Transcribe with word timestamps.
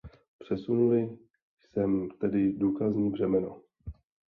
Přesunuli 0.39 1.17
jsem 1.59 2.09
tedy 2.19 2.53
důkazní 2.53 3.11
břemeno. 3.11 3.61